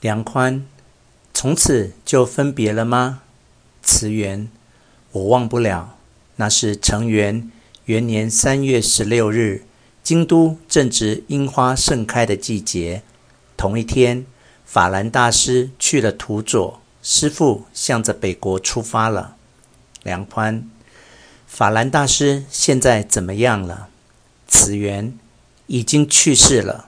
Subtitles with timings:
[0.00, 0.64] 梁宽，
[1.34, 3.22] 从此就分别了吗？
[3.82, 4.48] 慈源，
[5.10, 5.96] 我忘不了，
[6.36, 7.50] 那是成元
[7.86, 9.64] 元年三月十六日，
[10.04, 13.02] 京都正值樱花盛开的季节。
[13.56, 14.24] 同一天，
[14.64, 19.34] 法兰大师去了土佐，师父向着北国出发了。
[20.04, 20.68] 梁宽，
[21.48, 23.88] 法兰大师现在怎么样了？
[24.46, 25.18] 慈源，
[25.66, 26.87] 已经去世了。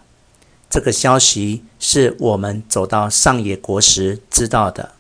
[0.71, 4.93] 这个消息是我们走到上野国时知道的。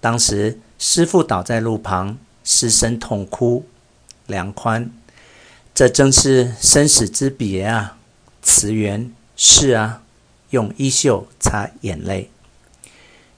[0.00, 3.66] 当时师父倒在路旁，失声痛哭。
[4.26, 4.90] 梁宽，
[5.74, 7.98] 这正是生死之别啊！
[8.40, 10.02] 慈源，是啊，
[10.50, 12.30] 用衣袖擦眼泪。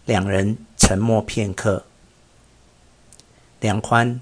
[0.05, 1.85] 两人沉默片刻。
[3.59, 4.21] 梁宽，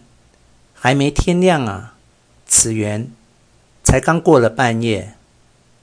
[0.72, 1.96] 还没天亮啊！
[2.46, 3.10] 慈源，
[3.84, 5.14] 才刚过了半夜。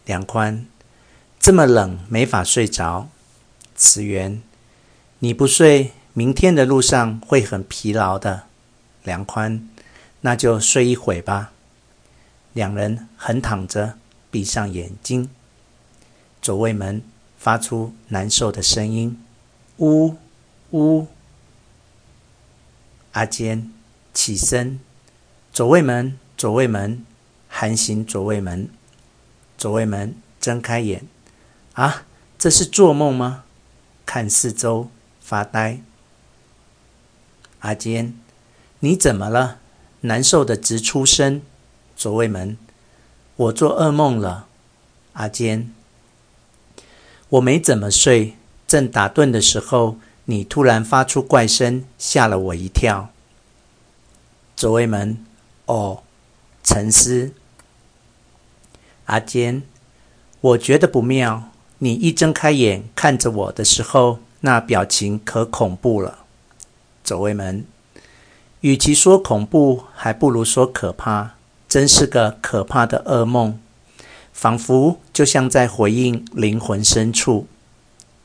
[0.05, 0.65] 梁宽。
[1.47, 3.07] 这么冷，没法睡着。
[3.73, 4.43] 慈源，
[5.19, 8.47] 你不睡，明天的路上会很疲劳的。
[9.03, 9.69] 梁宽，
[10.19, 11.53] 那就睡一会吧。
[12.51, 13.97] 两人横躺着，
[14.29, 15.29] 闭上眼睛。
[16.41, 17.01] 左卫门
[17.37, 19.17] 发出难受的声音
[19.79, 20.17] ：“呜
[20.71, 21.07] 呜。”
[23.13, 23.71] 阿坚
[24.13, 24.81] 起身，
[25.53, 27.05] 左卫门，左卫门，
[27.47, 28.67] 喊醒左卫门。
[29.57, 31.07] 左卫门睁开眼。
[31.77, 32.05] 啊，
[32.39, 33.43] 这是做梦吗？
[34.03, 34.89] 看四周，
[35.21, 35.79] 发呆。
[37.59, 38.17] 阿坚，
[38.79, 39.59] 你怎么了？
[40.01, 41.39] 难受的直出声。
[41.95, 42.57] 左卫门，
[43.35, 44.47] 我做噩梦了。
[45.13, 45.71] 阿坚，
[47.29, 53.11] 我没怎么睡，正打盹的时候，你突然发出怪声，吓了我一跳。
[54.55, 55.23] 左卫门，
[55.67, 56.01] 哦，
[56.63, 57.33] 沉思。
[59.05, 59.61] 阿坚，
[60.41, 61.51] 我觉得不妙。
[61.79, 66.19] 你一睁开眼看着我的时候，那表情可恐怖了。
[67.03, 67.65] 左卫门，
[68.61, 71.35] 与其说恐怖，还不如说可怕。
[71.69, 73.59] 真是个可怕的噩梦，
[74.31, 77.45] 仿佛就像在回应灵魂深处，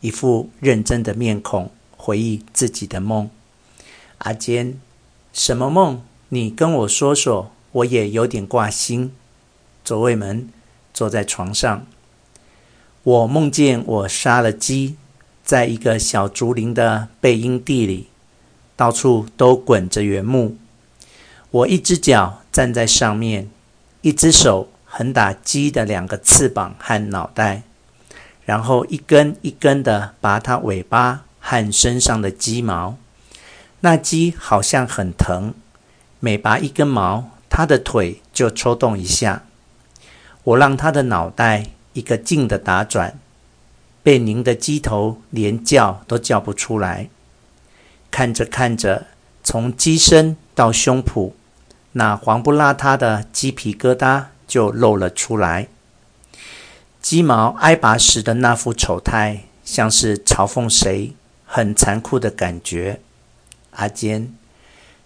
[0.00, 3.28] 一副认真的面孔回忆自己的梦。
[4.19, 4.80] 阿坚，
[5.32, 6.02] 什么梦？
[6.28, 9.12] 你跟我说说，我也有点挂心。
[9.84, 10.48] 左卫门
[10.94, 11.84] 坐在床上。
[13.04, 14.96] 我梦见我杀了鸡，
[15.42, 18.06] 在一个小竹林的背阴地里，
[18.76, 20.56] 到处都滚着原木。
[21.50, 23.50] 我一只脚站在上面，
[24.02, 27.64] 一只手横打鸡的两个翅膀和脑袋，
[28.44, 32.96] 然后一根一根的拔它尾巴和身上的鸡毛。
[33.80, 35.54] 那鸡好像很疼，
[36.20, 39.42] 每拔一根毛，它的腿就抽动一下。
[40.44, 41.66] 我让它的脑袋。
[41.92, 43.19] 一个劲的打转，
[44.03, 47.08] 被拧的鸡头连叫都叫不出来。
[48.10, 49.06] 看着看着，
[49.42, 51.32] 从鸡身到胸脯，
[51.92, 55.69] 那黄不拉遢的鸡皮疙瘩就露了出来。
[57.00, 61.14] 鸡毛挨拔时的那副丑态，像是嘲讽谁，
[61.44, 63.00] 很残酷的感觉。
[63.72, 64.32] 阿坚，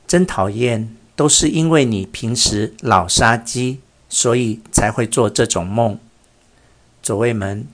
[0.06, 5.98] 真讨厌，都是因为你平时老杀鸡，所以才会做这种梦。
[7.06, 7.68] 左卫门，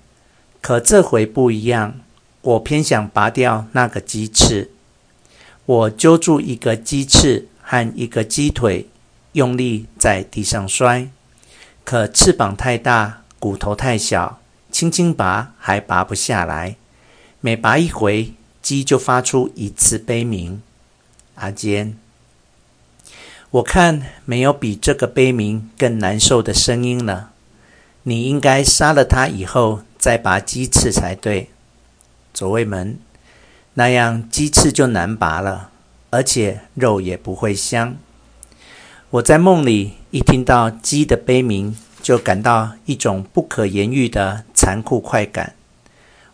[0.60, 1.94] 可这回不一样，
[2.42, 4.70] 我偏想拔掉那个鸡翅。
[5.64, 8.88] 我揪住一个鸡翅和一个鸡腿，
[9.32, 11.08] 用力在地上摔。
[11.82, 14.38] 可翅膀太大，骨头太小，
[14.70, 16.76] 轻轻拔还拔不下来。
[17.40, 20.60] 每拔一回，鸡就发出一次悲鸣。
[21.36, 21.96] 阿坚，
[23.50, 27.31] 我看没有比这个悲鸣更难受的声音了。
[28.04, 31.50] 你应该杀了他以后再拔鸡翅才对，
[32.34, 32.98] 左卫门，
[33.74, 35.70] 那样鸡翅就难拔了，
[36.10, 37.96] 而且肉也不会香。
[39.10, 45.54] 我在梦里一听到鸡的悲鸣，就感到一种不可言喻的残酷快感。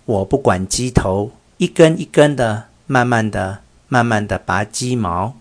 [0.06, 5.34] 我不管鸡头，一根一根的，慢慢的、慢慢的拔鸡毛。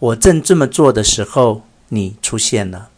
[0.00, 2.88] 我正这么做的时候，你出现了。